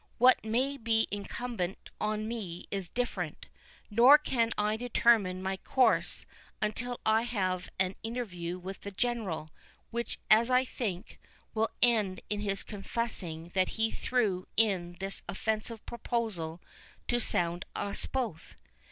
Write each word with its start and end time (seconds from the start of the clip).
What 0.17 0.43
may 0.43 0.77
be 0.77 1.07
incumbent 1.11 1.91
on 2.01 2.27
me 2.27 2.65
is 2.71 2.89
different, 2.89 3.45
nor 3.91 4.17
can 4.17 4.51
I 4.57 4.75
determine 4.75 5.43
my 5.43 5.57
course 5.57 6.25
until 6.59 6.99
I 7.05 7.21
have 7.21 7.69
an 7.79 7.93
interview 8.01 8.57
with 8.57 8.81
the 8.81 8.89
General, 8.89 9.51
which, 9.91 10.17
as 10.27 10.49
I 10.49 10.65
think, 10.65 11.19
will 11.53 11.69
end 11.83 12.21
in 12.31 12.39
his 12.39 12.63
confessing 12.63 13.51
that 13.53 13.69
he 13.77 13.91
threw 13.91 14.47
in 14.57 14.97
this 14.99 15.21
offensive 15.29 15.85
proposal 15.85 16.61
to 17.07 17.19
sound 17.19 17.63
us 17.75 18.07
both. 18.07 18.55